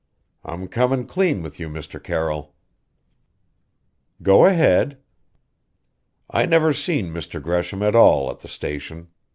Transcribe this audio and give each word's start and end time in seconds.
I'm 0.43 0.67
comin' 0.67 1.05
clean 1.05 1.43
with 1.43 1.59
you, 1.59 1.69
Mr. 1.69 2.03
Carroll" 2.03 2.55
"Go 4.23 4.47
ahead!" 4.47 4.97
"I 6.27 6.47
never 6.47 6.73
seen 6.73 7.13
Mr. 7.13 7.39
Gresham 7.39 7.83
at 7.83 7.93
all 7.93 8.31
at 8.31 8.39
the 8.39 8.47
station. 8.47 9.09